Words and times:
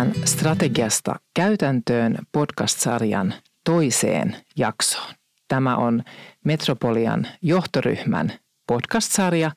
tähän 0.00 0.14
strategiasta 0.24 1.14
käytäntöön 1.34 2.18
podcast-sarjan 2.32 3.34
toiseen 3.64 4.36
jaksoon. 4.56 5.14
Tämä 5.48 5.76
on 5.76 6.02
Metropolian 6.44 7.26
johtoryhmän 7.42 8.32
podcast-sarja, 8.66 9.50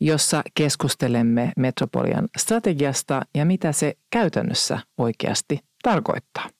jossa 0.00 0.42
keskustelemme 0.54 1.52
Metropolian 1.56 2.28
strategiasta 2.38 3.22
ja 3.34 3.44
mitä 3.44 3.72
se 3.72 3.94
käytännössä 4.10 4.78
oikeasti 4.98 5.60
tarkoittaa. 5.82 6.50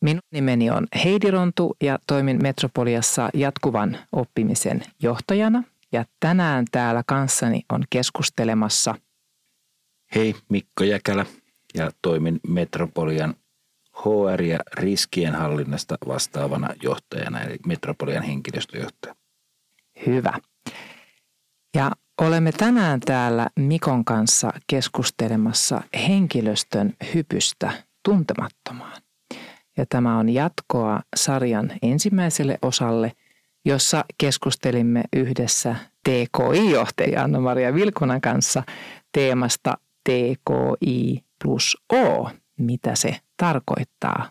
Minun 0.00 0.22
nimeni 0.32 0.70
on 0.70 0.86
Heidi 1.04 1.30
Rontu 1.30 1.76
ja 1.82 1.98
toimin 2.06 2.38
Metropoliassa 2.42 3.28
jatkuvan 3.34 3.98
oppimisen 4.12 4.82
johtajana. 5.02 5.62
Ja 5.92 6.04
tänään 6.20 6.64
täällä 6.72 7.02
kanssani 7.06 7.62
on 7.72 7.84
keskustelemassa– 7.90 8.94
Hei, 10.14 10.34
Mikko 10.48 10.84
Jäkälä 10.84 11.26
ja 11.78 11.90
toimin 12.02 12.40
Metropolian 12.48 13.34
HR- 13.92 14.42
ja 14.42 14.58
riskienhallinnasta 14.74 15.98
vastaavana 16.08 16.74
johtajana, 16.82 17.40
eli 17.40 17.56
Metropolian 17.66 18.22
henkilöstöjohtaja. 18.22 19.14
Hyvä. 20.06 20.32
Ja 21.74 21.90
olemme 22.20 22.52
tänään 22.52 23.00
täällä 23.00 23.48
Mikon 23.56 24.04
kanssa 24.04 24.52
keskustelemassa 24.66 25.80
henkilöstön 26.08 26.94
hypystä 27.14 27.72
tuntemattomaan. 28.04 29.02
Ja 29.76 29.86
tämä 29.88 30.18
on 30.18 30.28
jatkoa 30.28 31.00
sarjan 31.16 31.72
ensimmäiselle 31.82 32.58
osalle, 32.62 33.12
jossa 33.64 34.04
keskustelimme 34.18 35.04
yhdessä 35.16 35.76
TKI-johtaja 36.08 37.22
Anna-Maria 37.22 37.74
Vilkunan 37.74 38.20
kanssa 38.20 38.62
teemasta 39.12 39.78
TKI 40.08 41.24
plus 41.44 41.76
O, 41.92 42.30
mitä 42.58 42.94
se 42.94 43.20
tarkoittaa, 43.36 44.30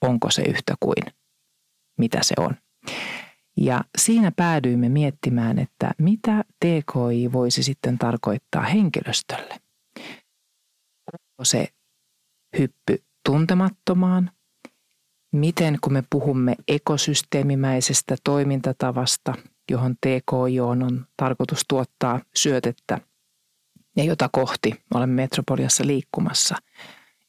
onko 0.00 0.30
se 0.30 0.42
yhtä 0.42 0.74
kuin 0.80 1.14
mitä 1.98 2.18
se 2.22 2.34
on. 2.38 2.56
Ja 3.56 3.84
siinä 3.98 4.32
päädyimme 4.36 4.88
miettimään, 4.88 5.58
että 5.58 5.90
mitä 5.98 6.44
TKI 6.60 7.32
voisi 7.32 7.62
sitten 7.62 7.98
tarkoittaa 7.98 8.62
henkilöstölle. 8.62 9.56
Onko 11.12 11.44
se 11.44 11.68
hyppy 12.58 13.02
tuntemattomaan? 13.24 14.30
Miten 15.32 15.78
kun 15.80 15.92
me 15.92 16.04
puhumme 16.10 16.54
ekosysteemimäisestä 16.68 18.16
toimintatavasta, 18.24 19.34
johon 19.70 19.96
TKI 19.96 20.60
on 20.60 21.06
tarkoitus 21.16 21.64
tuottaa 21.68 22.20
syötettä– 22.34 23.00
ja 23.96 24.04
jota 24.04 24.28
kohti 24.32 24.84
olemme 24.94 25.22
Metropoliassa 25.22 25.86
liikkumassa. 25.86 26.56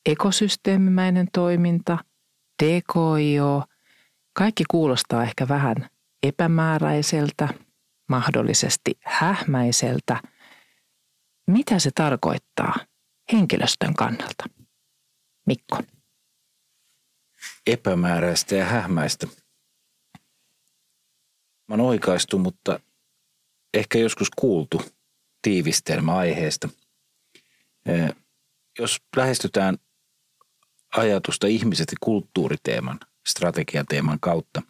Ekosysteemimäinen 0.06 1.28
toiminta, 1.34 1.98
TKIO, 2.64 3.64
kaikki 4.34 4.64
kuulostaa 4.72 5.24
ehkä 5.24 5.48
vähän 5.48 5.90
epämääräiseltä, 6.24 7.50
mahdollisesti 8.10 8.98
hähmäiseltä. 9.04 10.22
Mitä 11.48 11.80
se 11.80 11.92
tarkoittaa 11.96 12.76
henkilöstön 13.32 13.94
kannalta? 13.94 14.46
Mikko. 15.46 15.80
Epämääräistä 17.68 18.56
ja 18.56 18.66
hähmäistä. 18.66 19.28
Mä 21.68 21.74
oon 21.74 21.82
oikaistu, 21.82 22.38
mutta 22.38 22.80
ehkä 23.74 23.98
joskus 23.98 24.30
kuultu– 24.30 24.82
tiivistelmä 25.46 26.16
aiheesta. 26.18 26.70
Jos 28.80 29.02
lähestytään 29.16 29.78
ajatusta 30.98 31.48
ihmiset 31.48 31.92
ja 31.92 31.98
kulttuuriteeman, 32.02 33.00
strategiateeman 33.28 34.20
kautta, 34.20 34.62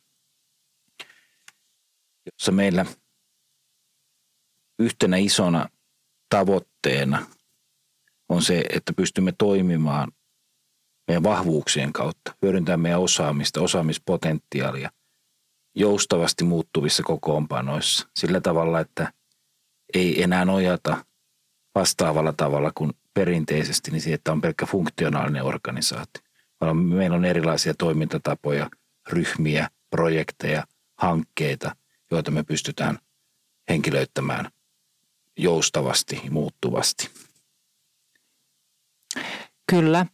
jossa 2.26 2.52
meillä 2.52 2.86
yhtenä 4.80 5.18
isona 5.18 5.70
tavoitteena 6.30 7.26
on 8.30 8.42
se, 8.42 8.64
että 8.70 8.94
pystymme 8.94 9.34
toimimaan 9.38 10.12
meidän 11.08 11.24
vahvuuksien 11.24 11.94
kautta, 11.94 12.36
hyödyntämään 12.42 12.80
meidän 12.80 13.02
osaamista, 13.02 13.62
osaamispotentiaalia 13.62 14.92
joustavasti 15.76 16.44
muuttuvissa 16.44 17.04
kokoonpanoissa 17.04 18.08
sillä 18.16 18.42
tavalla, 18.42 18.80
että– 18.80 19.12
ei 19.96 20.24
enää 20.24 20.46
nojata 20.46 21.06
vastaavalla 21.76 22.34
tavalla 22.34 22.72
kuin 22.76 22.94
perinteisesti, 23.14 23.92
niin 23.92 24.02
siihen, 24.02 24.16
että 24.16 24.32
on 24.32 24.42
pelkkä 24.42 24.66
funktionaalinen 24.66 25.44
organisaatio. 25.44 26.22
Meillä 26.74 27.16
on 27.16 27.26
erilaisia 27.26 27.74
toimintatapoja, 27.74 28.70
ryhmiä, 29.10 29.70
projekteja, 29.90 30.64
hankkeita, 30.98 31.76
joita 32.12 32.32
me 32.32 32.44
pystytään 32.44 33.00
henkilöittämään 33.70 34.50
joustavasti, 35.38 36.22
muuttuvasti. 36.30 37.10
Kyllä, 39.70 40.06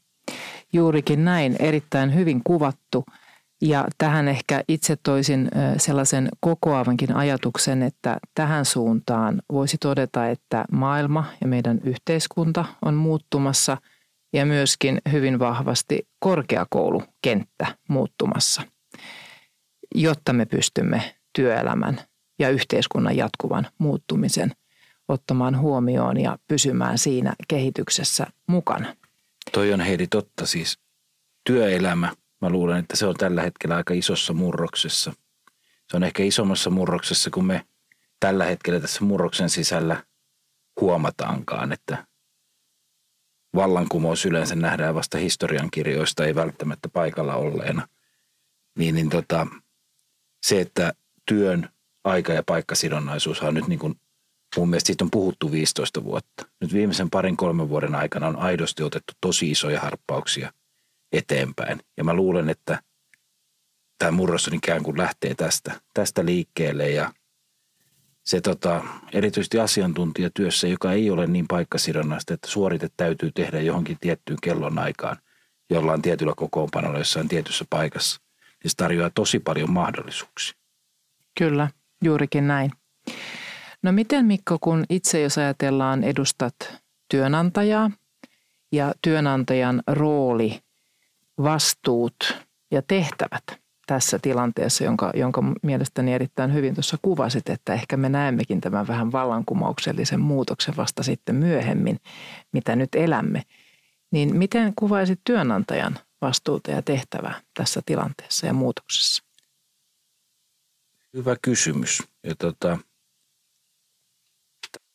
juurikin 0.73 1.25
näin, 1.25 1.55
erittäin 1.59 2.15
hyvin 2.15 2.41
kuvattu– 2.43 3.05
ja 3.61 3.87
tähän 3.97 4.27
ehkä 4.27 4.63
itse 4.67 4.97
toisin 5.03 5.51
sellaisen 5.77 6.29
kokoavankin 6.39 7.15
ajatuksen, 7.15 7.83
että 7.83 8.17
tähän 8.35 8.65
suuntaan 8.65 9.41
voisi 9.51 9.77
todeta, 9.77 10.27
että 10.27 10.65
maailma 10.71 11.25
ja 11.41 11.47
meidän 11.47 11.79
yhteiskunta 11.83 12.65
on 12.81 12.93
muuttumassa 12.93 13.77
ja 14.33 14.45
myöskin 14.45 15.01
hyvin 15.11 15.39
vahvasti 15.39 16.07
korkeakoulukenttä 16.19 17.77
muuttumassa, 17.89 18.61
jotta 19.95 20.33
me 20.33 20.45
pystymme 20.45 21.15
työelämän 21.35 22.01
ja 22.39 22.49
yhteiskunnan 22.49 23.17
jatkuvan 23.17 23.67
muuttumisen 23.77 24.51
ottamaan 25.07 25.59
huomioon 25.59 26.19
ja 26.19 26.37
pysymään 26.47 26.97
siinä 26.97 27.33
kehityksessä 27.47 28.27
mukana. 28.47 28.95
Toi 29.51 29.73
on 29.73 29.81
Heidi 29.81 30.07
totta 30.07 30.45
siis. 30.45 30.79
Työelämä 31.43 32.13
Mä 32.41 32.49
luulen, 32.49 32.79
että 32.79 32.95
se 32.95 33.05
on 33.05 33.15
tällä 33.15 33.41
hetkellä 33.41 33.75
aika 33.75 33.93
isossa 33.93 34.33
murroksessa. 34.33 35.13
Se 35.89 35.97
on 35.97 36.03
ehkä 36.03 36.23
isommassa 36.23 36.69
murroksessa 36.69 37.29
kuin 37.29 37.45
me 37.45 37.65
tällä 38.19 38.45
hetkellä 38.45 38.79
tässä 38.79 39.05
murroksen 39.05 39.49
sisällä 39.49 40.03
huomataankaan, 40.81 41.71
että 41.71 42.05
vallankumous 43.55 44.25
yleensä 44.25 44.55
nähdään 44.55 44.95
vasta 44.95 45.17
historiankirjoista, 45.17 46.25
ei 46.25 46.35
välttämättä 46.35 46.89
paikalla 46.89 47.35
olleena. 47.35 47.87
Niin, 48.77 48.95
niin 48.95 49.09
tota, 49.09 49.47
se, 50.45 50.61
että 50.61 50.93
työn 51.25 51.69
aika- 52.03 52.33
ja 52.33 52.43
paikkasidonnaisuus 52.43 53.41
on 53.41 53.53
nyt 53.53 53.67
niin 53.67 53.79
kuin, 53.79 53.95
mun 54.57 54.69
mielestä 54.69 54.87
siitä 54.87 55.03
on 55.03 55.11
puhuttu 55.11 55.51
15 55.51 56.03
vuotta. 56.03 56.45
Nyt 56.61 56.73
viimeisen 56.73 57.09
parin 57.09 57.37
kolmen 57.37 57.69
vuoden 57.69 57.95
aikana 57.95 58.27
on 58.27 58.35
aidosti 58.35 58.83
otettu 58.83 59.13
tosi 59.21 59.51
isoja 59.51 59.79
harppauksia 59.79 60.53
eteenpäin. 61.11 61.79
Ja 61.97 62.03
mä 62.03 62.13
luulen, 62.13 62.49
että 62.49 62.83
tämä 63.97 64.11
murros 64.11 64.47
on 64.47 64.53
ikään 64.53 64.83
kuin 64.83 64.97
lähtee 64.97 65.35
tästä, 65.35 65.81
tästä 65.93 66.25
liikkeelle 66.25 66.89
ja 66.89 67.11
se 68.23 68.41
tota, 68.41 68.83
erityisesti 69.13 69.59
asiantuntijatyössä, 69.59 70.67
joka 70.67 70.91
ei 70.91 71.09
ole 71.09 71.27
niin 71.27 71.47
paikkasidonnaista, 71.47 72.33
että 72.33 72.47
suorite 72.47 72.89
täytyy 72.97 73.31
tehdä 73.31 73.61
johonkin 73.61 73.97
tiettyyn 74.01 74.37
kellon 74.41 74.79
aikaan 74.79 75.17
jollain 75.69 76.01
tietyllä 76.01 76.33
kokoonpanolla 76.37 76.97
jossain 76.97 77.27
tietyssä 77.27 77.65
paikassa, 77.69 78.21
niin 78.63 78.71
se 78.71 78.77
tarjoaa 78.77 79.09
tosi 79.09 79.39
paljon 79.39 79.71
mahdollisuuksia. 79.71 80.55
Kyllä, 81.39 81.69
juurikin 82.03 82.47
näin. 82.47 82.71
No 83.83 83.91
miten 83.91 84.25
Mikko, 84.25 84.57
kun 84.61 84.83
itse 84.89 85.21
jos 85.21 85.37
ajatellaan 85.37 86.03
edustat 86.03 86.55
työnantajaa 87.09 87.91
ja 88.71 88.93
työnantajan 89.01 89.83
rooli 89.87 90.59
vastuut 91.37 92.15
ja 92.71 92.81
tehtävät 92.81 93.61
tässä 93.87 94.19
tilanteessa, 94.19 94.83
jonka, 94.83 95.11
jonka 95.15 95.43
mielestäni 95.61 96.13
erittäin 96.13 96.53
hyvin 96.53 96.73
tuossa 96.73 96.97
kuvasit, 97.01 97.49
että 97.49 97.73
ehkä 97.73 97.97
me 97.97 98.09
näemmekin 98.09 98.61
tämän 98.61 98.87
vähän 98.87 99.11
vallankumouksellisen 99.11 100.19
muutoksen 100.19 100.77
vasta 100.77 101.03
sitten 101.03 101.35
myöhemmin, 101.35 101.99
mitä 102.53 102.75
nyt 102.75 102.95
elämme. 102.95 103.43
Niin 104.11 104.35
miten 104.35 104.73
kuvaisit 104.75 105.19
työnantajan 105.23 105.99
vastuuta 106.21 106.71
ja 106.71 106.81
tehtävää 106.81 107.41
tässä 107.53 107.81
tilanteessa 107.85 108.47
ja 108.47 108.53
muutoksessa? 108.53 109.23
Hyvä 111.13 111.35
kysymys. 111.41 112.03
Ja 112.23 112.35
tota, 112.35 112.77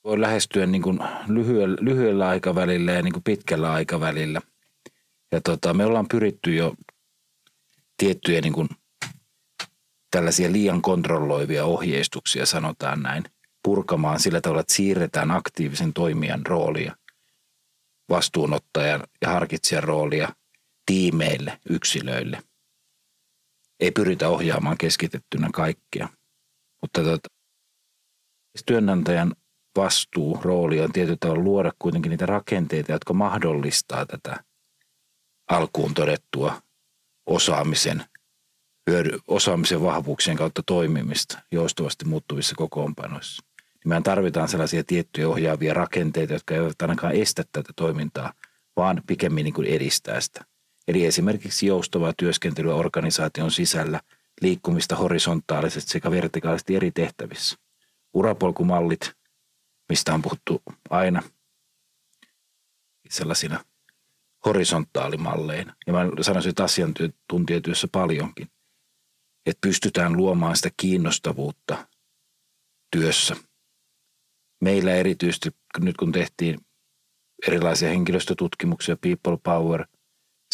voi 0.04 0.20
lähestyä 0.20 0.66
niin 0.66 0.82
kuin 0.82 0.98
lyhyellä, 1.28 1.76
lyhyellä 1.80 2.28
aikavälillä 2.28 2.92
ja 2.92 3.02
niin 3.02 3.12
kuin 3.12 3.22
pitkällä 3.22 3.72
aikavälillä– 3.72 4.40
ja 5.32 5.40
tota, 5.40 5.74
me 5.74 5.84
ollaan 5.84 6.08
pyritty 6.08 6.54
jo 6.54 6.74
tiettyjä 7.96 8.40
niin 8.40 8.52
kuin 8.52 8.68
tällaisia 10.10 10.52
liian 10.52 10.82
kontrolloivia 10.82 11.64
ohjeistuksia, 11.64 12.46
sanotaan 12.46 13.02
näin, 13.02 13.24
purkamaan 13.62 14.20
sillä 14.20 14.40
tavalla, 14.40 14.60
että 14.60 14.74
siirretään 14.74 15.30
aktiivisen 15.30 15.92
toimijan 15.92 16.46
roolia 16.46 16.96
vastuunottajan 18.08 19.02
ja 19.22 19.28
harkitsijan 19.28 19.84
roolia 19.84 20.28
tiimeille, 20.86 21.60
yksilöille. 21.70 22.42
Ei 23.80 23.90
pyritä 23.90 24.28
ohjaamaan 24.28 24.78
keskitettynä 24.78 25.48
kaikkea, 25.54 26.08
mutta 26.82 27.04
tota, 27.04 27.28
työnantajan 28.66 29.36
vastuu, 29.76 30.40
rooli 30.42 30.80
on 30.80 30.92
tietyllä 30.92 31.16
tavalla 31.20 31.44
luoda 31.44 31.72
kuitenkin 31.78 32.10
niitä 32.10 32.26
rakenteita, 32.26 32.92
jotka 32.92 33.14
mahdollistaa 33.14 34.06
tätä 34.06 34.44
alkuun 35.48 35.94
todettua 35.94 36.62
osaamisen, 37.26 38.04
hyödy, 38.90 39.18
osaamisen 39.28 39.82
vahvuuksien 39.82 40.36
kautta 40.36 40.62
toimimista 40.66 41.38
joustavasti 41.52 42.04
muuttuvissa 42.04 42.54
kokoonpanoissa. 42.54 43.42
Niin 43.58 43.88
meidän 43.88 44.02
tarvitaan 44.02 44.48
sellaisia 44.48 44.84
tiettyjä 44.84 45.28
ohjaavia 45.28 45.74
rakenteita, 45.74 46.32
jotka 46.32 46.54
eivät 46.54 46.82
ainakaan 46.82 47.14
estä 47.14 47.44
tätä 47.52 47.72
toimintaa, 47.76 48.32
vaan 48.76 49.02
pikemmin 49.06 49.44
niin 49.44 49.54
kuin 49.54 49.66
edistää 49.66 50.20
sitä. 50.20 50.44
Eli 50.88 51.06
esimerkiksi 51.06 51.66
joustavaa 51.66 52.12
työskentelyä 52.16 52.74
organisaation 52.74 53.50
sisällä, 53.50 54.00
liikkumista 54.40 54.96
horisontaalisesti 54.96 55.90
sekä 55.90 56.10
vertikaalisesti 56.10 56.76
eri 56.76 56.90
tehtävissä. 56.90 57.56
Urapolkumallit, 58.14 59.12
mistä 59.88 60.14
on 60.14 60.22
puhuttu 60.22 60.62
aina 60.90 61.22
sellaisina 63.10 63.64
horisontaalimalleina. 64.46 65.74
Ja 65.86 65.92
mä 65.92 65.98
sanoisin, 66.20 66.50
että 66.50 66.64
asiantuntijatyössä 66.64 67.88
paljonkin, 67.92 68.48
että 69.46 69.60
pystytään 69.60 70.16
luomaan 70.16 70.56
sitä 70.56 70.70
kiinnostavuutta 70.76 71.88
työssä. 72.90 73.36
Meillä 74.60 74.94
erityisesti 74.94 75.50
nyt 75.78 75.96
kun 75.96 76.12
tehtiin 76.12 76.60
erilaisia 77.46 77.88
henkilöstötutkimuksia, 77.88 78.96
people 78.96 79.38
power 79.42 79.86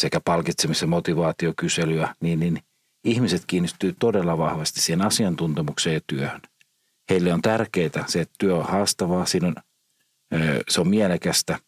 sekä 0.01 0.19
palkitsemis- 0.19 0.81
ja 0.81 0.87
motivaatiokyselyä, 0.87 2.15
niin, 2.21 2.39
niin 2.39 2.59
ihmiset 3.03 3.43
kiinnistyy 3.47 3.95
todella 3.99 4.37
vahvasti 4.37 4.81
siihen 4.81 5.01
asiantuntemukseen 5.01 5.93
ja 5.93 6.01
työhön. 6.07 6.41
Heille 7.09 7.33
on 7.33 7.41
tärkeää 7.41 8.07
se, 8.07 8.21
että 8.21 8.35
työ 8.39 8.55
on 8.55 8.65
haastavaa, 8.65 9.25
siinä 9.25 9.47
on, 9.47 9.55
se 10.69 10.81
on 10.81 10.87
mielekästä, 10.87 11.59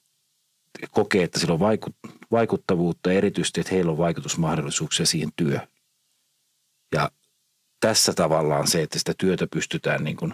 kokee, 0.91 1.23
että 1.23 1.39
sillä 1.39 1.53
on 1.53 1.59
vaikuttavuutta 2.31 3.11
erityisesti, 3.11 3.59
että 3.61 3.75
heillä 3.75 3.91
on 3.91 3.97
vaikutusmahdollisuuksia 3.97 5.05
siihen 5.05 5.29
työhön. 5.35 5.67
Ja 6.93 7.11
tässä 7.79 8.13
tavallaan 8.13 8.67
se, 8.67 8.81
että 8.81 8.99
sitä 8.99 9.13
työtä 9.17 9.47
pystytään 9.51 10.03
niin 10.03 10.17
kuin 10.17 10.33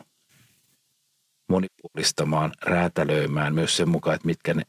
monipuolistamaan, 1.49 2.51
räätälöimään 2.61 3.55
myös 3.55 3.77
sen 3.77 3.89
mukaan, 3.89 4.15
että 4.15 4.25
mitkä 4.25 4.53
ne 4.53 4.63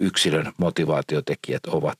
yksilön 0.00 0.52
motivaatiotekijät 0.58 1.66
ovat. 1.66 1.98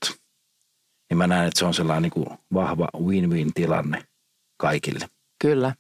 Niin 1.11 1.19
mä 1.19 1.27
näen, 1.27 1.49
että 1.49 1.59
se 1.59 1.65
on 1.65 1.75
sellainen 1.75 2.03
niin 2.03 2.11
kuin 2.11 2.39
vahva 2.55 2.89
win-win 2.99 3.51
tilanne 3.55 4.05
kaikille. 4.57 5.09
Kyllä, 5.39 5.75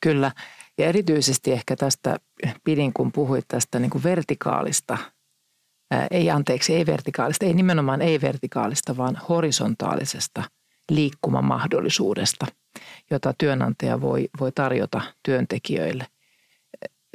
kyllä. 0.00 0.32
Ja 0.78 0.86
erityisesti 0.86 1.52
ehkä 1.52 1.76
tästä 1.76 2.20
pidin, 2.64 2.92
kun 2.92 3.12
puhuit 3.12 3.44
tästä 3.48 3.78
niin 3.78 3.90
kuin 3.90 4.04
vertikaalista, 4.04 4.98
ei 6.10 6.30
anteeksi, 6.30 6.74
ei 6.74 6.86
vertikaalista, 6.86 7.46
ei 7.46 7.54
nimenomaan 7.54 8.02
ei 8.02 8.20
vertikaalista, 8.20 8.96
vaan 8.96 9.20
horisontaalisesta 9.28 10.42
liikkumamahdollisuudesta, 10.90 12.46
jota 13.10 13.34
työnantaja 13.38 14.00
voi, 14.00 14.28
voi 14.40 14.52
tarjota 14.52 15.00
työntekijöille. 15.22 16.06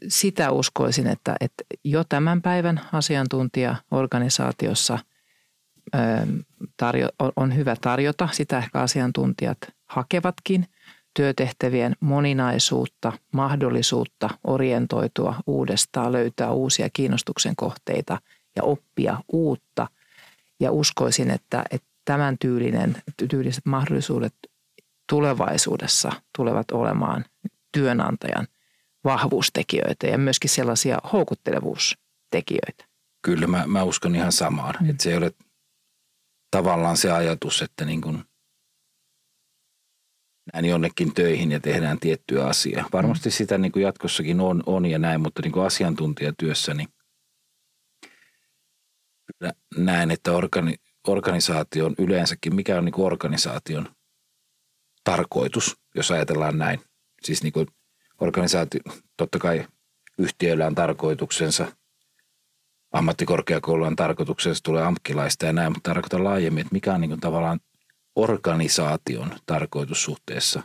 Sitä 0.07 0.51
uskoisin, 0.51 1.07
että, 1.07 1.35
että 1.39 1.63
jo 1.83 2.03
tämän 2.03 2.41
päivän 2.41 2.81
asiantuntija 2.93 3.75
organisaatiossa 3.91 4.99
tarjo, 6.77 7.09
on 7.35 7.55
hyvä 7.55 7.75
tarjota. 7.81 8.29
Sitä 8.31 8.57
ehkä 8.57 8.79
asiantuntijat 8.79 9.57
hakevatkin– 9.85 10.65
työtehtävien 11.13 11.95
moninaisuutta, 11.99 13.11
mahdollisuutta 13.31 14.29
orientoitua 14.43 15.35
uudestaan, 15.47 16.11
löytää 16.11 16.51
uusia 16.51 16.89
kiinnostuksen 16.93 17.55
kohteita 17.55 18.17
ja 18.55 18.63
oppia 18.63 19.17
uutta. 19.31 19.87
Ja 20.59 20.71
uskoisin, 20.71 21.31
että, 21.31 21.63
että 21.71 21.87
tämän 22.05 22.37
tyylinen, 22.37 23.03
tyyliset 23.29 23.65
mahdollisuudet 23.65 24.33
tulevaisuudessa 25.09 26.11
tulevat 26.37 26.71
olemaan 26.71 27.25
työnantajan 27.71 28.47
vahvuustekijöitä 29.03 30.07
ja 30.07 30.17
myöskin 30.17 30.49
sellaisia 30.49 30.97
houkuttelevuustekijöitä. 31.13 32.85
Kyllä, 33.21 33.47
mä, 33.47 33.63
mä 33.67 33.83
uskon 33.83 34.15
ihan 34.15 34.31
samaan. 34.31 34.75
Mm. 34.81 34.89
Että 34.89 35.03
se 35.03 35.09
ei 35.09 35.17
ole 35.17 35.31
tavallaan 36.51 36.97
se 36.97 37.11
ajatus, 37.11 37.61
että 37.61 37.85
niin 37.85 38.01
kuin– 38.01 38.23
näin 40.53 40.65
jonnekin 40.65 41.13
töihin 41.13 41.51
ja 41.51 41.59
tehdään 41.59 41.99
tiettyä 41.99 42.45
asiaa. 42.45 42.89
Varmasti 42.93 43.29
mm. 43.29 43.33
sitä 43.33 43.57
niin 43.57 43.71
kuin 43.71 43.83
jatkossakin 43.83 44.41
on, 44.41 44.63
on 44.65 44.85
ja 44.85 44.99
näin, 44.99 45.21
mutta 45.21 45.41
niin 45.41 45.51
kuin 45.51 45.65
asiantuntijatyössä 45.65 46.73
niin 46.73 46.89
näen, 49.77 50.11
että 50.11 50.31
organi, 50.31 50.75
organisaation 51.07 51.95
yleensäkin, 51.97 52.55
mikä 52.55 52.77
on 52.77 52.85
niin 52.85 52.93
kuin 52.93 53.05
organisaation 53.05 53.87
tarkoitus, 55.03 55.77
jos 55.95 56.11
ajatellaan 56.11 56.57
näin. 56.57 56.79
Siis 57.23 57.43
niin 57.43 57.53
kuin 57.53 57.67
organisaatio, 58.21 58.81
totta 59.17 59.39
kai 59.39 59.67
yhtiöillä 60.17 60.67
on 60.67 60.75
tarkoituksensa, 60.75 61.67
ammattikorkeakoululla 62.93 63.87
on 63.87 63.95
tarkoituksensa, 63.95 64.63
tulee 64.63 64.83
amkkilaista 64.83 65.45
ja 65.45 65.53
näin, 65.53 65.71
mutta 65.71 65.89
tarkoitan 65.89 66.23
laajemmin, 66.23 66.61
että 66.61 66.73
mikä 66.73 66.93
on 66.93 67.01
niin 67.01 67.09
kuin 67.09 67.21
tavallaan 67.21 67.59
organisaation 68.15 69.31
tarkoitussuhteessa 69.45 70.63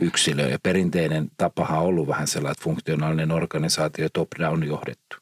yksilöön. 0.00 0.50
Ja 0.50 0.58
perinteinen 0.62 1.28
tapahan 1.36 1.78
on 1.78 1.84
ollut 1.84 2.08
vähän 2.08 2.26
sellainen, 2.26 2.52
että 2.52 2.64
funktionaalinen 2.64 3.32
organisaatio 3.32 4.08
top-down 4.12 4.64
johdettu. 4.64 5.16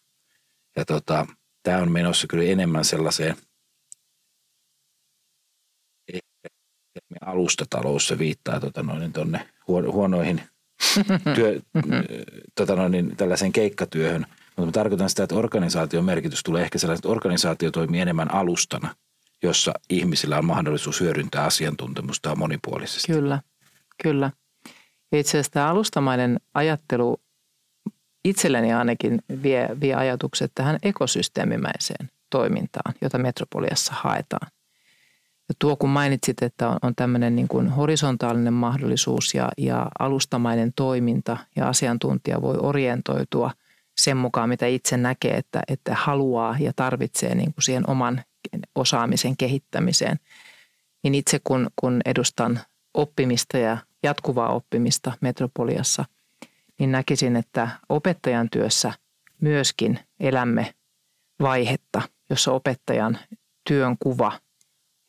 Ja 0.77 0.85
tota, 0.85 1.27
tämä 1.67 1.83
on 1.83 1.93
menossa 1.93 2.27
kyllä 2.27 2.45
enemmän 2.45 2.85
sellaiseen 2.85 3.37
alustatalous 7.21 8.09
se 8.09 8.19
viittaa 8.19 8.61
tota 8.61 8.83
noin, 8.83 9.13
tonne 9.13 9.49
huonoihin 9.69 10.43
työ, 11.35 11.61
tota 12.55 12.77
noin, 12.77 13.17
tällaiseen 13.17 13.53
keikkatyöhön. 13.53 14.27
Mutta 14.47 14.67
mä 14.67 14.73
tarkoitan 14.73 15.11
sitä, 15.11 15.23
että 15.23 15.35
organisaation 15.35 16.05
merkitys 16.05 16.43
tulee 16.43 16.63
ehkä 16.63 16.79
sellainen, 16.79 16.99
että 16.99 17.09
organisaatio 17.09 17.71
toimii 17.71 18.01
enemmän 18.01 18.35
alustana– 18.35 18.95
jossa 19.43 19.73
ihmisillä 19.91 20.39
on 20.39 20.45
mahdollisuus 20.45 21.01
hyödyntää 21.01 21.45
asiantuntemusta 21.45 22.37
monipuolisesti. 22.37 23.13
Kyllä, 23.13 23.43
kyllä. 24.03 24.31
itse 25.13 25.31
asiassa 25.31 25.53
tämä 25.53 25.69
alustamainen 25.69 26.41
ajattelu 26.55 27.21
itselleni 28.29 28.73
ainakin 28.73 29.23
vie, 29.43 29.69
vie 29.81 29.95
ajatukset 29.95 30.53
tähän 30.55 30.79
ekosysteemimäiseen 30.83 32.11
toimintaan, 32.31 32.95
jota 33.01 33.19
Metropoliassa 33.19 33.93
haetaan. 33.97 34.49
Ja 35.49 35.55
tuo 35.59 35.77
kun 35.77 35.91
mainitsit, 35.91 36.43
että 36.43 36.69
on, 36.69 36.79
on 36.83 36.95
tämmöinen 36.95 37.37
niin 37.37 37.49
kuin 37.49 37.69
horisontaalinen 37.69 38.53
mahdollisuus 38.53 39.35
ja, 39.35 39.49
ja 39.59 39.89
alustamainen 39.99 40.73
toiminta 40.77 41.37
ja 41.57 41.69
asiantuntija 41.69 42.43
voi 42.43 42.57
orientoitua 42.59 43.51
sen 43.97 44.17
mukaan, 44.17 44.49
mitä 44.49 44.67
itse 44.67 44.97
näkee, 44.97 45.37
että, 45.37 45.63
että 45.69 45.95
haluaa 45.95 46.57
ja 46.61 46.73
tarvitsee 46.77 47.35
niin 47.35 47.55
kuin 47.55 47.63
siihen 47.63 47.91
oman 47.91 48.25
osaamisen 48.75 49.37
kehittämiseen. 49.37 50.21
Niin 51.03 51.15
itse 51.15 51.41
kun, 51.45 51.71
kun 51.77 52.01
edustan 52.05 52.61
oppimista 52.95 53.59
ja 53.59 53.79
jatkuvaa 54.03 54.49
oppimista 54.49 55.13
Metropoliassa, 55.21 56.05
niin 56.79 56.93
näkisin, 56.93 57.37
että 57.37 57.69
opettajan 57.89 58.51
työssä 58.51 58.93
myöskin 59.41 59.99
elämme 60.21 60.75
vaihetta, 61.41 62.03
jossa 62.31 62.53
opettajan 62.53 63.19
työn 63.69 63.97
kuva 63.99 64.41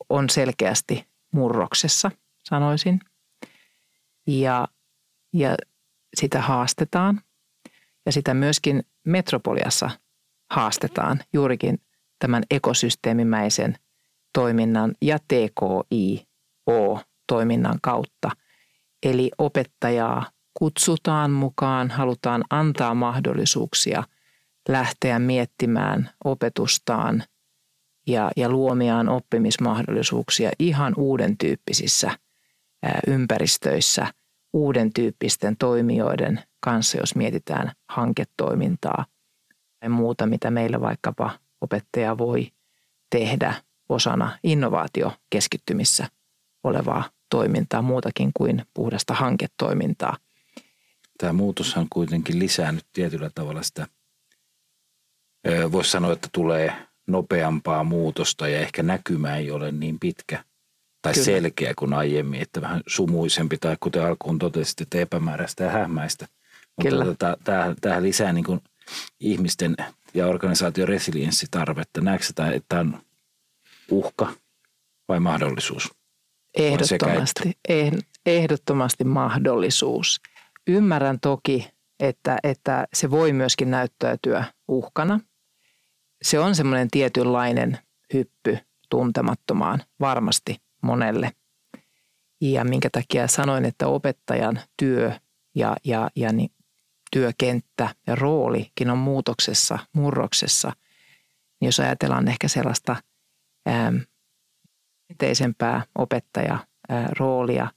on 0.08 0.30
selkeästi 0.30 1.08
murroksessa, 1.32 2.10
sanoisin. 2.44 3.00
Ja, 4.26 4.68
ja 5.32 5.56
sitä 6.16 6.40
haastetaan 6.40 7.20
ja 8.06 8.12
sitä 8.12 8.34
myöskin 8.34 8.82
Metropoliassa 9.04 9.90
haastetaan 10.50 11.20
juurikin 11.32 11.80
tämän 12.18 12.42
ekosysteemimäisen 12.50 13.78
toiminnan 14.32 14.94
ja 15.02 15.18
TKIO-toiminnan 15.18 17.78
kautta. 17.82 18.30
Eli 19.02 19.30
opettajaa 19.38 20.30
kutsutaan 20.58 21.30
mukaan, 21.30 21.90
halutaan 21.90 22.44
antaa 22.50 22.94
mahdollisuuksia 22.94 24.02
lähteä 24.68 25.18
miettimään 25.18 26.10
opetustaan 26.24 27.22
ja, 28.06 28.30
ja 28.36 28.48
luomiaan 28.48 29.08
oppimismahdollisuuksia 29.08 30.50
ihan 30.58 30.94
uuden 30.96 31.38
tyyppisissä 31.38 32.10
ympäristöissä, 33.06 34.06
uuden 34.52 34.92
tyyppisten 34.92 35.56
toimijoiden 35.56 36.42
kanssa, 36.60 36.98
jos 36.98 37.14
mietitään 37.14 37.72
hanketoimintaa 37.88 39.04
tai 39.80 39.88
muuta, 39.88 40.26
mitä 40.26 40.50
meillä 40.50 40.80
vaikkapa 40.80 41.30
opettaja 41.60 42.18
voi 42.18 42.48
tehdä 43.10 43.54
osana 43.88 44.38
innovaatiokeskittymissä 44.42 46.08
olevaa 46.64 47.04
toimintaa, 47.30 47.82
muutakin 47.82 48.30
kuin 48.34 48.62
puhdasta 48.74 49.14
hanketoimintaa. 49.14 50.16
Tämä 51.18 51.32
muutoshan 51.32 51.86
kuitenkin 51.90 52.38
lisää 52.38 52.72
nyt 52.72 52.86
tietyllä 52.92 53.30
tavalla 53.34 53.62
sitä, 53.62 53.86
voisi 55.72 55.90
sanoa, 55.90 56.12
että 56.12 56.28
tulee 56.32 56.72
nopeampaa 57.06 57.84
muutosta 57.84 58.48
ja 58.48 58.58
ehkä 58.58 58.82
näkymä 58.82 59.36
ei 59.36 59.50
ole 59.50 59.72
niin 59.72 60.00
pitkä 60.00 60.44
tai 61.02 61.12
Kyllä. 61.12 61.24
selkeä 61.24 61.72
kuin 61.78 61.94
aiemmin, 61.94 62.42
että 62.42 62.60
vähän 62.60 62.82
sumuisempi 62.86 63.58
tai 63.58 63.76
kuten 63.80 64.04
alkuun 64.04 64.38
totesit, 64.38 64.80
että 64.80 64.98
epämääräistä 64.98 65.64
ja 65.64 65.70
hämäistä. 65.70 66.28
Mutta 66.76 67.04
tota, 67.04 67.36
tämähän 67.80 68.02
lisää 68.02 68.32
niin 68.32 68.44
kuin 68.44 68.60
ihmisten 69.20 69.76
ja 70.14 70.26
organisaation 70.26 70.88
resilienssitarvetta. 70.88 72.00
Näetkö 72.00 72.26
että 72.26 72.64
tämä 72.68 72.80
on 72.80 73.02
uhka 73.90 74.32
vai 75.08 75.20
mahdollisuus? 75.20 75.90
Ehdottomasti, 76.54 77.58
ehdottomasti 78.26 79.04
mahdollisuus. 79.04 80.20
Ymmärrän 80.68 81.20
toki, 81.20 81.70
että, 82.00 82.38
että 82.42 82.86
se 82.94 83.10
voi 83.10 83.32
myöskin 83.32 83.70
näyttäytyä 83.70 84.44
uhkana. 84.68 85.20
Se 86.22 86.38
on 86.38 86.54
semmoinen 86.54 86.88
tietynlainen 86.90 87.78
hyppy 88.14 88.58
tuntemattomaan 88.90 89.82
varmasti 90.00 90.56
monelle. 90.82 91.32
Ja 92.40 92.64
minkä 92.64 92.88
takia 92.92 93.26
sanoin, 93.26 93.64
että 93.64 93.86
opettajan 93.86 94.60
työ 94.76 95.12
ja, 95.54 95.76
ja, 95.84 96.10
ja 96.16 96.32
niin 96.32 96.50
työkenttä 97.10 97.94
ja 98.06 98.14
roolikin 98.14 98.90
on 98.90 98.98
muutoksessa, 98.98 99.78
murroksessa. 99.92 100.72
Niin 101.60 101.66
jos 101.66 101.80
ajatellaan 101.80 102.28
ehkä 102.28 102.48
sellaista 102.48 102.96
perinteisempää 105.08 105.82
opettajaroolia, 105.94 107.68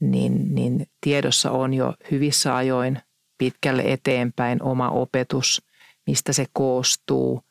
niin, 0.00 0.54
niin 0.54 0.86
tiedossa 1.00 1.50
on 1.50 1.74
jo 1.74 1.94
hyvissä 2.10 2.56
ajoin 2.56 2.98
pitkälle 3.38 3.82
eteenpäin 3.86 4.62
oma 4.62 4.88
opetus, 4.88 5.62
mistä 6.06 6.32
se 6.32 6.46
koostuu 6.52 7.42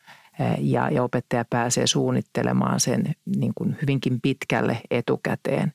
ja, 0.60 0.90
ja 0.90 1.04
opettaja 1.04 1.46
pääsee 1.50 1.88
suunnittelemaan 1.88 2.80
sen 2.80 3.16
niin 3.36 3.52
kuin 3.56 3.78
hyvinkin 3.82 4.22
pitkälle 4.22 4.82
etukäteen. 4.92 5.74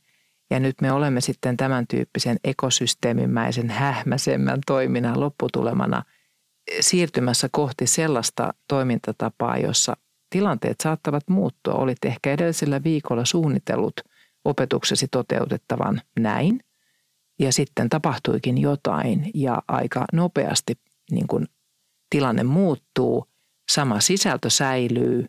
Ja 0.50 0.60
nyt 0.60 0.80
me 0.80 0.92
olemme 0.92 1.20
sitten 1.20 1.56
tämän 1.56 1.87
tyyppisen 1.87 2.37
ekosysteemimäisen 2.44 3.70
hähmäsemmän 3.70 4.58
toiminnan 4.66 5.20
lopputulemana 5.20 6.02
siirtymässä 6.80 7.48
kohti 7.52 7.87
sellaista 7.87 8.54
toimintatapaa, 8.68 9.58
jossa 9.58 9.96
tilanteet 10.30 10.80
saattavat 10.82 11.28
muuttua. 11.28 11.75
Olit 11.75 12.04
ehkä 12.04 12.32
edellisellä 12.32 12.84
viikolla 12.84 13.25
suunnitellut 13.25 14.00
opetuksesi 14.49 15.09
toteutettavan 15.09 16.00
näin, 16.19 16.61
ja 17.38 17.52
sitten 17.52 17.88
tapahtuikin 17.88 18.59
jotain 18.59 19.31
ja 19.35 19.62
aika 19.69 20.05
nopeasti 20.12 20.78
niin 21.11 21.26
kuin 21.26 21.47
tilanne 22.11 22.43
muuttuu, 22.43 23.26
sama 23.71 24.00
sisältö 24.00 24.50
säilyy, 24.50 25.26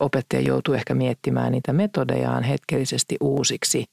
opettaja 0.00 0.42
joutuu 0.42 0.74
ehkä 0.74 0.94
miettimään 0.94 1.52
niitä 1.52 1.72
metodejaan 1.72 2.42
hetkellisesti 2.42 3.16
uusiksi 3.20 3.84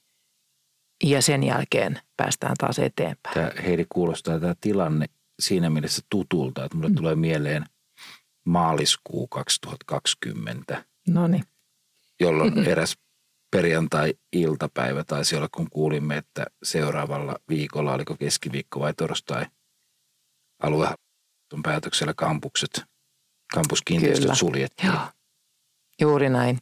ja 1.04 1.22
sen 1.22 1.44
jälkeen 1.44 2.00
päästään 2.18 2.56
taas 2.58 2.80
eteenpäin. 2.80 3.34
Tämä 3.34 3.52
Heidi 3.66 3.86
kuulostaa 3.90 4.40
tämä 4.40 4.56
tilanne 4.62 5.06
siinä 5.40 5.70
mielessä 5.70 6.02
tutulta, 6.10 6.66
että 6.66 6.78
mulle 6.78 6.90
mm. 6.90 6.96
tulee 6.96 7.16
mieleen– 7.16 7.66
maaliskuu 8.50 9.28
2020. 9.28 10.86
Noniin. 11.08 11.44
Jolloin 12.20 12.58
eräs 12.68 12.98
perjantai-iltapäivä 13.52 15.04
taisi 15.04 15.36
olla, 15.36 15.50
kun 15.52 15.70
kuulimme, 15.70 16.18
että 16.18 16.46
seuraavalla 16.64 17.36
viikolla, 17.50 17.94
oliko 17.94 18.16
keskiviikko 18.16 18.80
vai 18.80 18.94
torstai, 18.94 19.46
alue 20.64 20.88
päätöksellä 21.64 22.14
kampukset, 22.14 22.82
kampuskiinteistöt 23.54 24.22
Kyllä. 24.22 24.36
suljettiin. 24.36 24.92
Joo. 24.92 25.02
Juuri 26.02 26.30
näin. 26.30 26.58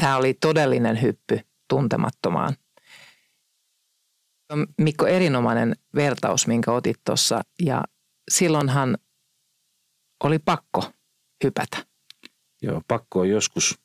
Tämä 0.00 0.16
oli 0.16 0.34
todellinen 0.34 1.02
hyppy 1.02 1.40
tuntemattomaan. 1.68 2.56
Mikko, 4.78 5.06
erinomainen 5.06 5.76
vertaus, 5.94 6.46
minkä 6.46 6.72
otit 6.72 6.96
tuossa. 7.04 7.40
Ja 7.62 7.84
silloinhan 8.30 8.98
oli 10.24 10.38
pakko 10.38 10.92
hypätä. 11.44 11.86
Joo, 12.62 12.82
pakko 12.88 13.20
on 13.20 13.28
joskus 13.28 13.78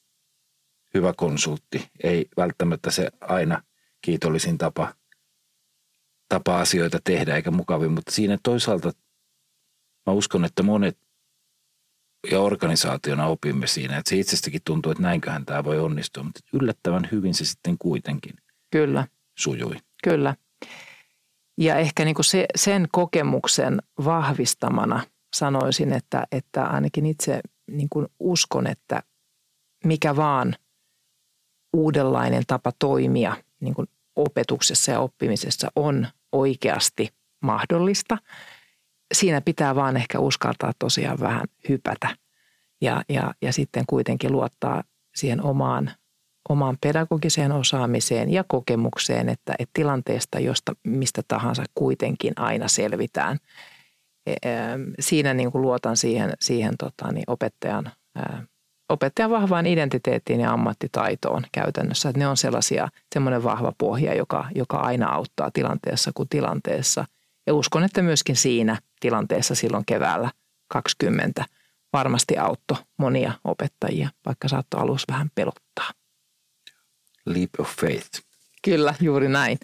hyvä 0.94 1.14
konsultti. 1.18 1.90
Ei 2.04 2.26
välttämättä 2.38 2.92
se 2.92 3.10
aina 3.22 3.64
kiitollisin 4.02 4.58
tapa, 4.58 4.94
tapa 6.30 6.60
asioita 6.60 7.00
tehdä 7.04 7.36
eikä 7.36 7.52
mukavin, 7.52 7.92
mutta 7.92 8.12
siinä 8.12 8.38
toisaalta 8.44 8.92
mä 10.06 10.14
uskon, 10.14 10.46
että 10.46 10.64
monet 10.64 10.98
ja 12.32 12.40
organisaationa 12.40 13.26
opimme 13.26 13.68
siinä, 13.68 13.98
että 13.98 14.10
se 14.10 14.16
itsestäkin 14.16 14.62
tuntuu, 14.66 14.92
että 14.92 15.04
näinköhän 15.04 15.46
tämä 15.46 15.64
voi 15.64 15.80
onnistua, 15.80 16.24
mutta 16.24 16.40
yllättävän 16.54 17.10
hyvin 17.12 17.34
se 17.34 17.46
sitten 17.46 17.78
kuitenkin 17.78 18.34
Kyllä. 18.72 19.08
sujui. 19.40 19.76
Kyllä. 20.04 20.36
Ja 21.58 21.78
ehkä 21.78 22.06
niin 22.06 22.16
kuin 22.16 22.26
se, 22.26 22.46
sen 22.56 22.88
kokemuksen 22.92 23.82
vahvistamana– 24.06 25.04
sanoisin, 25.34 25.94
että, 25.94 26.28
että 26.32 26.66
ainakin 26.66 27.06
itse 27.06 27.42
niin 27.72 27.90
kuin 27.90 28.08
uskon, 28.20 28.68
että 28.68 29.04
mikä 29.86 30.16
vaan 30.16 30.56
uudenlainen 31.74 32.44
tapa 32.48 32.72
toimia 32.80 33.36
niin 33.60 33.74
kuin 33.74 33.88
opetuksessa 34.15 34.92
ja 34.92 35.00
oppimisessa 35.00 35.72
on 35.75 36.08
oikeasti 36.32 37.10
mahdollista. 37.42 38.18
Siinä 39.13 39.42
pitää 39.42 39.75
vaan 39.75 39.98
ehkä 39.98 40.20
uskaltaa 40.20 40.72
tosiaan 40.80 41.20
vähän 41.20 41.46
hypätä 41.70 42.15
ja, 42.82 43.03
ja, 43.10 43.34
ja 43.42 43.53
sitten 43.53 43.84
kuitenkin 43.88 44.32
luottaa 44.32 44.84
siihen 45.15 45.44
omaan, 45.44 45.92
omaan 46.50 46.77
pedagogiseen 46.82 47.51
osaamiseen 47.51 48.30
ja 48.30 48.44
kokemukseen, 48.48 49.30
että, 49.30 49.56
että 49.60 49.72
tilanteesta, 49.74 50.39
josta 50.39 50.74
mistä 50.84 51.22
tahansa 51.27 51.63
kuitenkin 51.75 52.34
aina 52.36 52.68
selvitään– 52.68 53.38
siinä 55.00 55.34
niin 55.34 55.51
kuin 55.51 55.62
luotan 55.62 55.98
siihen, 55.98 56.34
siihen 56.39 56.74
tota, 56.77 57.12
niin 57.12 57.24
opettajan, 57.27 57.92
opettajan 58.94 59.32
vahvaan 59.32 59.66
identiteettiin 59.66 60.40
ja 60.40 60.52
ammattitaitoon 60.52 61.44
käytännössä. 61.52 62.10
Että 62.10 62.20
ne 62.20 62.28
on 62.28 62.38
sellaisia, 62.38 62.90
semmoinen 63.14 63.44
vahva 63.44 63.74
pohja, 63.78 64.14
joka, 64.16 64.46
joka 64.56 64.78
aina 64.78 65.10
auttaa 65.10 65.52
tilanteessa 65.52 66.12
kuin 66.14 66.30
tilanteessa. 66.30 67.06
Ja 67.48 67.54
uskon, 67.54 67.84
että 67.84 68.02
myöskin 68.02 68.36
siinä 68.36 68.78
tilanteessa 69.00 69.56
silloin 69.56 69.86
keväällä 69.86 70.32
20 70.68 71.46
varmasti 71.94 72.38
auttoi 72.38 72.78
monia 72.98 73.32
opettajia, 73.44 74.10
vaikka 74.26 74.48
saattoi 74.48 74.82
alussa 74.82 75.14
vähän 75.14 75.30
pelottaa. 75.36 75.92
Leap 77.26 77.50
of 77.60 77.70
faith. 77.70 78.10
Kyllä, 78.62 78.96
juuri 79.02 79.30
näin. 79.30 79.60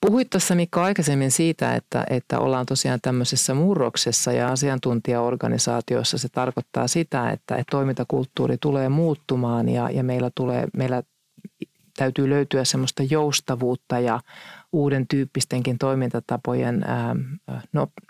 Puhuit 0.00 0.30
tuossa 0.30 0.54
Mikko 0.54 0.80
aikaisemmin 0.80 1.30
siitä, 1.30 1.74
että, 1.74 2.04
että 2.10 2.38
ollaan 2.38 2.66
tosiaan 2.66 3.00
tämmöisessä 3.02 3.54
murroksessa 3.54 4.32
ja 4.32 4.48
asiantuntijaorganisaatioissa 4.48 6.18
se 6.18 6.28
tarkoittaa 6.28 6.88
sitä, 6.88 7.30
että, 7.30 7.54
että 7.54 7.70
toimintakulttuuri 7.70 8.56
tulee 8.60 8.88
muuttumaan 8.88 9.68
ja, 9.68 9.90
ja 9.90 10.04
meillä, 10.04 10.30
tulee, 10.34 10.68
meillä 10.76 11.02
täytyy 11.96 12.30
löytyä 12.30 12.64
semmoista 12.64 13.02
joustavuutta 13.10 13.98
ja 13.98 14.20
uuden 14.72 15.06
tyyppistenkin 15.08 15.78
toimintatapojen 15.78 16.82
ää, 16.86 17.16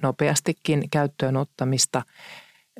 nopeastikin 0.02 0.90
käyttöön 0.90 1.36
ottamista. 1.36 2.02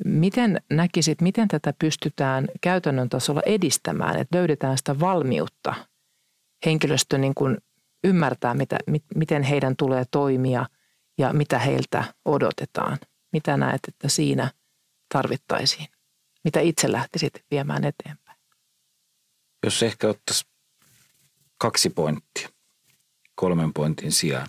Miten 0.05 0.61
näkisit, 0.69 1.21
miten 1.21 1.47
tätä 1.47 1.73
pystytään 1.79 2.47
käytännön 2.61 3.09
tasolla 3.09 3.41
edistämään, 3.45 4.19
että 4.19 4.37
löydetään 4.37 4.77
sitä 4.77 4.99
valmiutta 4.99 5.75
henkilöstön 6.65 7.21
niin 7.21 7.35
kuin 7.35 7.57
ymmärtää, 8.03 8.53
mitä, 8.53 8.77
miten 9.15 9.43
heidän 9.43 9.75
tulee 9.75 10.03
toimia 10.11 10.65
ja 11.17 11.33
mitä 11.33 11.59
heiltä 11.59 12.13
odotetaan. 12.25 12.97
Mitä 13.33 13.57
näet, 13.57 13.79
että 13.87 14.09
siinä 14.09 14.51
tarvittaisiin? 15.13 15.87
Mitä 16.43 16.59
itse 16.59 16.91
lähtisit 16.91 17.33
viemään 17.51 17.83
eteenpäin? 17.83 18.37
Jos 19.65 19.83
ehkä 19.83 20.07
ottaisi 20.07 20.45
kaksi 21.57 21.89
pointtia 21.89 22.49
kolmen 23.35 23.73
pointin 23.73 24.11
sijaan. 24.11 24.47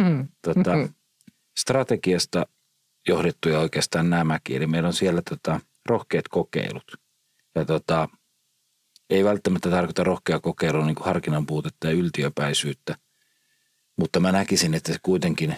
tota, 0.46 0.70
strategiasta 1.58 2.46
johdettuja 3.08 3.58
oikeastaan 3.58 4.10
nämäkin. 4.10 4.56
Eli 4.56 4.66
meillä 4.66 4.86
on 4.86 4.92
siellä 4.92 5.22
tota, 5.30 5.60
rohkeat 5.88 6.28
kokeilut. 6.28 6.96
Ja 7.54 7.64
tota, 7.64 8.08
ei 9.10 9.24
välttämättä 9.24 9.70
tarkoita 9.70 10.04
rohkea 10.04 10.40
kokeilu 10.40 10.84
niin 10.84 10.94
kuin 10.94 11.06
harkinnan 11.06 11.46
puutetta 11.46 11.86
ja 11.86 11.92
yltiöpäisyyttä, 11.92 12.96
mutta 13.96 14.20
mä 14.20 14.32
näkisin, 14.32 14.74
että 14.74 14.92
se 14.92 14.98
kuitenkin 15.02 15.56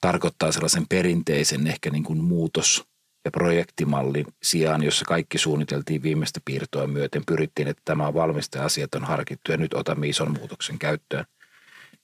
tarkoittaa 0.00 0.52
sellaisen 0.52 0.88
perinteisen 0.88 1.66
ehkä 1.66 1.90
niin 1.90 2.04
kuin 2.04 2.24
muutos 2.24 2.84
ja 3.24 3.30
projektimallin 3.30 4.26
sijaan, 4.42 4.82
jossa 4.82 5.04
kaikki 5.04 5.38
suunniteltiin 5.38 6.02
viimeistä 6.02 6.40
piirtoa 6.44 6.86
myöten, 6.86 7.22
pyrittiin, 7.26 7.68
että 7.68 7.82
tämä 7.84 8.06
on 8.06 8.14
valmista 8.14 8.58
ja 8.58 8.64
asiat 8.64 8.94
on 8.94 9.04
harkittu 9.04 9.52
ja 9.52 9.58
nyt 9.58 9.74
otamme 9.74 10.08
ison 10.08 10.32
muutoksen 10.38 10.78
käyttöön, 10.78 11.24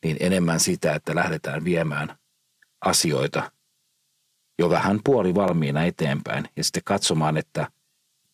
niin 0.05 0.17
enemmän 0.21 0.61
sitä, 0.61 0.95
että 0.95 1.15
lähdetään 1.15 1.65
viemään 1.65 2.19
asioita 2.85 3.53
jo 4.59 4.71
vähän 4.71 5.01
puoli 5.05 5.35
valmiina 5.35 5.85
eteenpäin 5.85 6.49
ja 6.57 6.65
sitten 6.65 6.83
katsomaan, 6.85 7.37
että 7.37 7.69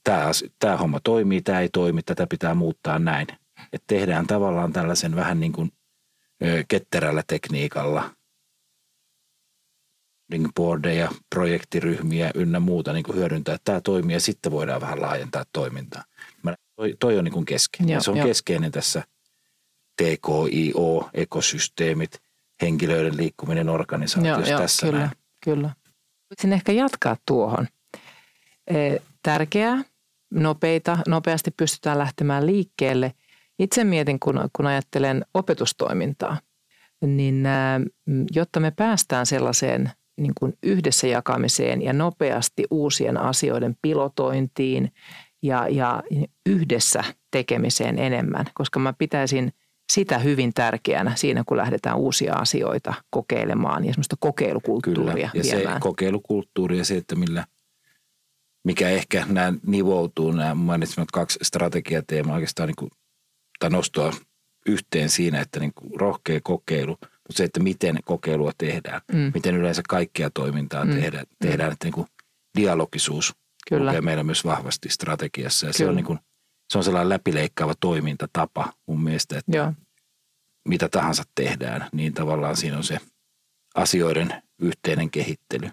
tämä, 0.06 0.30
tämä 0.58 0.76
homma 0.76 1.00
toimii, 1.04 1.42
tämä 1.42 1.60
ei 1.60 1.68
toimi, 1.68 2.02
tätä 2.02 2.26
pitää 2.26 2.54
muuttaa 2.54 2.98
näin. 2.98 3.26
Että 3.72 3.84
tehdään 3.86 4.26
tavallaan 4.26 4.72
tällaisen 4.72 5.16
vähän 5.16 5.40
niin 5.40 5.52
kuin 5.52 5.72
ketterällä 6.68 7.22
tekniikalla 7.26 8.10
boardeja, 10.54 11.10
projektiryhmiä 11.34 12.30
ynnä 12.34 12.60
muuta 12.60 12.92
niin 12.92 13.04
kuin 13.04 13.16
hyödyntää, 13.16 13.54
että 13.54 13.64
tämä 13.64 13.80
toimii 13.80 14.16
ja 14.16 14.20
sitten 14.20 14.52
voidaan 14.52 14.80
vähän 14.80 15.00
laajentaa 15.00 15.44
toimintaa. 15.52 16.04
Toi, 16.76 16.96
toi 17.00 17.18
on 17.18 17.24
niin 17.24 17.32
kuin 17.32 17.46
keskeinen. 17.46 17.92
Joo, 17.92 18.02
se 18.02 18.10
on 18.10 18.16
jo. 18.16 18.24
keskeinen 18.24 18.72
tässä 18.72 19.02
TKIO-ekosysteemit, 20.02 22.18
henkilöiden 22.62 23.16
liikkuminen 23.16 23.68
organisaatiossa 23.68 24.50
joo, 24.50 24.60
tässä 24.60 24.86
kyllä, 24.86 24.98
näin. 24.98 25.10
Kyllä. 25.44 25.70
Voisin 26.30 26.52
ehkä 26.52 26.72
jatkaa 26.72 27.16
tuohon. 27.26 27.68
Tärkeää, 29.22 29.84
nopeita, 30.30 30.98
nopeasti 31.08 31.50
pystytään 31.50 31.98
lähtemään 31.98 32.46
liikkeelle. 32.46 33.12
Itse 33.58 33.84
mietin, 33.84 34.20
kun, 34.20 34.48
kun 34.52 34.66
ajattelen 34.66 35.24
opetustoimintaa, 35.34 36.40
niin 37.06 37.48
jotta 38.34 38.60
me 38.60 38.70
päästään 38.70 39.26
sellaiseen 39.26 39.90
niin 40.20 40.32
kuin 40.38 40.52
yhdessä 40.62 41.06
jakamiseen 41.06 41.82
ja 41.82 41.92
nopeasti 41.92 42.64
uusien 42.70 43.16
asioiden 43.16 43.76
pilotointiin 43.82 44.92
ja, 45.42 45.68
ja 45.68 46.02
yhdessä 46.46 47.04
tekemiseen 47.30 47.98
enemmän, 47.98 48.46
koska 48.54 48.78
mä 48.78 48.92
pitäisin 48.92 49.52
sitä 49.92 50.18
hyvin 50.18 50.54
tärkeänä 50.54 51.12
siinä, 51.16 51.42
kun 51.46 51.56
lähdetään 51.56 51.96
uusia 51.96 52.34
asioita 52.34 52.94
kokeilemaan 53.10 53.84
ja 53.84 53.92
semmoista 53.92 54.16
kokeilukulttuuria 54.20 55.30
Kyllä. 55.30 55.30
ja 55.34 55.56
viemään. 55.58 55.76
se 55.76 55.80
kokeilukulttuuri 55.80 56.78
ja 56.78 56.84
se, 56.84 56.96
että 56.96 57.16
millä, 57.16 57.44
mikä 58.66 58.88
ehkä 58.88 59.26
nämä 59.28 59.52
nivoutuu, 59.66 60.32
nämä 60.32 60.54
mainitsemat 60.54 61.10
kaksi 61.10 61.38
strategiateemaa 61.42 62.34
oikeastaan 62.34 62.66
niin 62.66 62.76
kuin, 62.76 62.90
tai 63.58 63.70
nostoa 63.70 64.12
yhteen 64.66 65.10
siinä, 65.10 65.40
että 65.40 65.60
niin 65.60 65.72
kuin 65.74 66.00
rohkea 66.00 66.40
kokeilu– 66.42 66.98
mutta 67.28 67.36
se, 67.36 67.44
että 67.44 67.60
miten 67.60 67.98
kokeilua 68.04 68.52
tehdään, 68.58 69.00
mm. 69.12 69.30
miten 69.34 69.56
yleensä 69.56 69.82
kaikkia 69.88 70.30
toimintaa 70.30 70.84
mm. 70.84 70.94
tehdään, 70.94 71.26
tehdään, 71.38 71.72
että 71.72 71.86
niin 71.86 71.92
kuin 71.92 72.06
dialogisuus 72.58 73.34
Kyllä. 73.68 73.86
lukee 73.86 74.00
meillä 74.00 74.24
myös 74.24 74.44
vahvasti 74.44 74.88
strategiassa. 74.88 75.66
Ja 75.66 75.72
se 75.72 75.88
on, 75.88 75.96
niin 75.96 76.04
kuin, 76.04 76.18
se 76.72 76.78
on 76.78 76.84
sellainen 76.84 77.08
läpileikkaava 77.08 77.74
toimintatapa 77.80 78.72
mun 78.86 79.02
mielestä, 79.02 79.38
että 79.38 79.56
Joo. 79.56 79.72
mitä 80.68 80.88
tahansa 80.88 81.22
tehdään, 81.34 81.88
niin 81.92 82.14
tavallaan 82.14 82.56
siinä 82.56 82.76
on 82.76 82.84
se 82.84 82.98
asioiden 83.74 84.42
yhteinen 84.58 85.10
kehittely, 85.10 85.70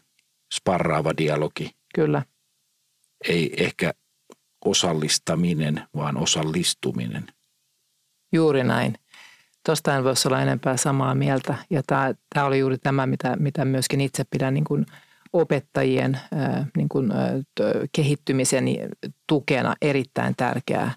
sparraava 0.54 1.14
dialogi. 1.18 1.72
Kyllä. 1.96 2.26
Ei 3.30 3.54
ehkä 3.58 3.94
osallistaminen, 4.66 5.84
vaan 5.96 6.18
osallistuminen. 6.18 7.28
Juuri 8.34 8.64
näin. 8.64 8.98
Tuosta 9.66 9.96
en 9.98 10.04
voisi 10.04 10.28
olla 10.28 10.42
enempää 10.42 10.78
samaa 10.78 11.16
mieltä. 11.16 11.56
Ja 11.70 11.84
tämä, 11.88 12.14
tämä 12.34 12.46
oli 12.46 12.60
juuri 12.60 12.78
tämä, 12.78 13.08
mitä, 13.08 13.36
mitä 13.40 13.66
myöskin 13.66 14.02
itse 14.02 14.24
pidän 14.24 14.54
niin 14.54 14.64
kuin 14.64 14.86
opettajien 15.34 16.20
niin 16.78 16.90
kuin, 16.90 17.12
kehittymisen 17.92 18.66
tukena 19.28 19.76
erittäin 19.82 20.34
tärkeää, 20.38 20.92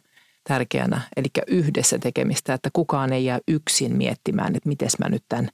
tärkeänä. 0.48 1.00
Eli 1.16 1.26
yhdessä 1.46 1.98
tekemistä, 1.98 2.54
että 2.54 2.70
kukaan 2.72 3.12
ei 3.12 3.24
jää 3.24 3.38
yksin 3.48 3.96
miettimään, 3.96 4.56
että 4.56 4.68
miten 4.68 4.88
mä 4.98 5.08
nyt 5.08 5.24
tämän 5.28 5.48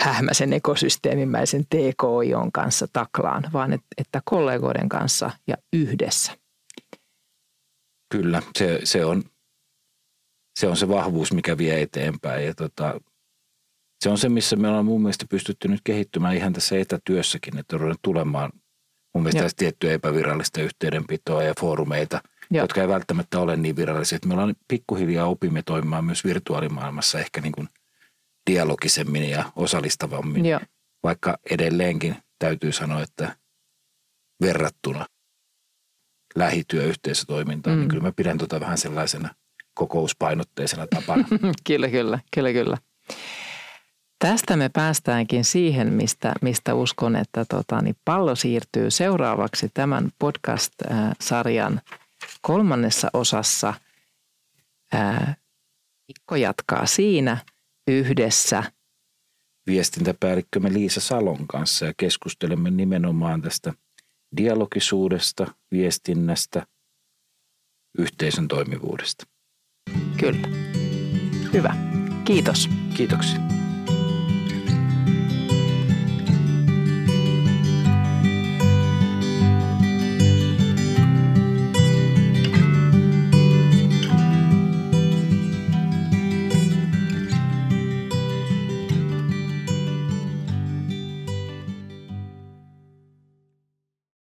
hähmäisen 0.00 0.52
ekosysteemimäisen 0.52 1.64
TKIon 1.66 2.52
kanssa 2.52 2.86
taklaan, 2.92 3.44
vaan 3.52 3.72
että, 3.72 3.86
että 3.98 4.22
kollegoiden 4.24 4.88
kanssa 4.88 5.30
ja 5.46 5.56
yhdessä. 5.72 6.32
Kyllä, 8.12 8.42
se, 8.58 8.80
se 8.84 9.04
on 9.04 9.22
se 10.58 10.68
on 10.68 10.76
se 10.76 10.88
vahvuus, 10.88 11.32
mikä 11.32 11.58
vie 11.58 11.82
eteenpäin. 11.82 12.46
Ja 12.46 12.54
tota, 12.54 13.00
se 14.04 14.10
on 14.10 14.18
se, 14.18 14.28
missä 14.28 14.56
me 14.56 14.68
ollaan 14.68 14.84
mun 14.84 15.02
mielestä 15.02 15.26
pystytty 15.30 15.68
nyt 15.68 15.80
kehittymään 15.84 16.36
ihan 16.36 16.52
tässä 16.52 16.78
etätyössäkin, 16.78 17.58
että 17.58 17.76
on 17.76 17.94
tulemaan 18.02 18.50
mun 19.14 19.24
mielestä 19.24 19.56
tiettyä 19.56 19.92
epävirallista 19.92 20.62
yhteydenpitoa 20.62 21.42
ja 21.42 21.54
foorumeita, 21.60 22.20
Joo. 22.50 22.64
jotka 22.64 22.80
ei 22.80 22.88
välttämättä 22.88 23.38
ole 23.38 23.56
niin 23.56 23.76
virallisia. 23.76 24.16
Että 24.16 24.28
me 24.28 24.34
ollaan 24.34 24.54
pikkuhiljaa 24.68 25.26
opimme 25.26 25.62
toimimaan 25.62 26.04
myös 26.04 26.24
virtuaalimaailmassa 26.24 27.18
ehkä 27.18 27.40
niin 27.40 27.52
kuin 27.52 27.68
dialogisemmin 28.50 29.30
ja 29.30 29.52
osallistavammin. 29.56 30.46
Joo. 30.46 30.60
Vaikka 31.02 31.38
edelleenkin 31.50 32.16
täytyy 32.38 32.72
sanoa, 32.72 33.02
että 33.02 33.36
verrattuna 34.40 35.06
lähityöyhteisötoimintaan, 36.34 37.76
niin 37.76 37.78
mm. 37.78 37.82
niin 37.82 37.88
kyllä 37.88 38.02
mä 38.02 38.12
pidän 38.12 38.38
tota 38.38 38.60
vähän 38.60 38.78
sellaisena– 38.78 39.34
kokouspainotteisena 39.74 40.86
tapana. 40.86 41.24
kyllä, 41.66 41.88
kyllä, 41.88 42.18
kyllä, 42.34 42.52
kyllä. 42.52 42.78
Tästä 44.18 44.56
me 44.56 44.68
päästäänkin 44.68 45.44
siihen, 45.44 45.92
mistä, 45.92 46.32
mistä 46.42 46.74
uskon, 46.74 47.16
että 47.16 47.44
tota, 47.44 47.82
niin 47.82 47.96
pallo 48.04 48.34
siirtyy 48.34 48.90
seuraavaksi 48.90 49.70
tämän 49.74 50.10
podcast-sarjan 50.18 51.80
kolmannessa 52.40 53.10
osassa. 53.12 53.74
Mikko 56.08 56.36
jatkaa 56.36 56.86
siinä 56.86 57.36
yhdessä. 57.88 58.62
Viestintäpäällikkömme 59.66 60.72
Liisa 60.72 61.00
Salon 61.00 61.46
kanssa 61.46 61.86
ja 61.86 61.92
keskustelemme 61.96 62.70
nimenomaan 62.70 63.42
tästä 63.42 63.72
dialogisuudesta, 64.36 65.54
viestinnästä, 65.70 66.66
yhteisön 67.98 68.48
toimivuudesta. 68.48 69.26
Kyllä. 70.20 70.48
Hyvä. 71.52 71.76
Kiitos. 72.24 72.68
Kiitoksia. 72.96 73.53